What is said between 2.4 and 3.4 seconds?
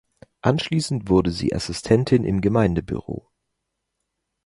Gemeindebüro.